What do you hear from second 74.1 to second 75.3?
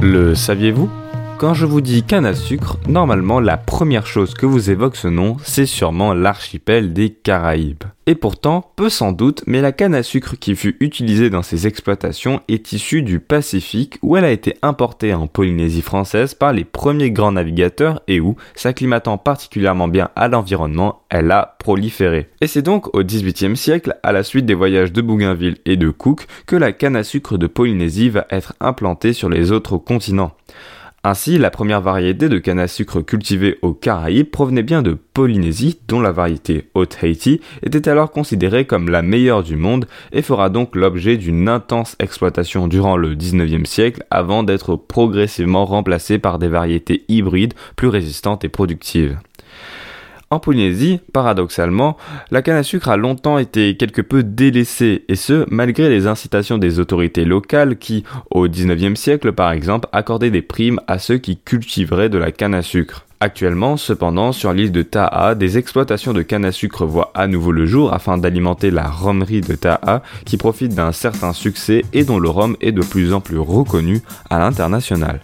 à l'international.